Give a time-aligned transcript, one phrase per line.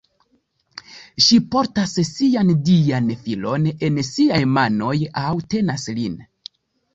[1.25, 6.19] Ŝi portas sian dian filon en siaj manoj, aŭ tenas lin.